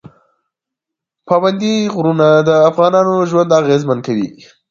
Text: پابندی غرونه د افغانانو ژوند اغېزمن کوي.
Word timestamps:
پابندی 1.27 1.73
غرونه 1.95 2.27
د 2.47 2.49
افغانانو 2.69 3.13
ژوند 3.29 3.51
اغېزمن 3.61 3.99
کوي. 4.07 4.27